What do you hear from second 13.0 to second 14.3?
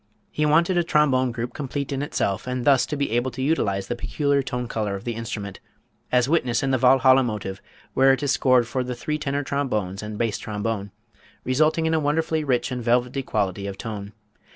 quality of tone.